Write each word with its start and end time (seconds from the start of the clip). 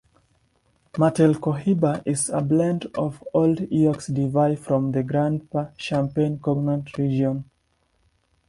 Martell 0.97 1.35
Cohiba 1.35 2.01
is 2.07 2.29
a 2.29 2.41
blend 2.41 2.89
of 2.95 3.23
old 3.35 3.61
eaux-de-vie 3.71 4.55
from 4.55 4.93
the 4.93 5.03
Grande 5.03 5.45
Champagne 5.77 6.39
cognac 6.39 6.97
region. 6.97 7.45